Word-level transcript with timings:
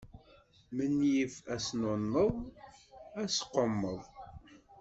Menyif 0.75 1.33
asnunneḍ 1.55 2.31
asqummeḍ. 3.23 4.01